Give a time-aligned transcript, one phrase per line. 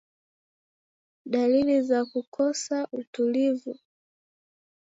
[1.25, 3.79] Dalili za kukosa utulivu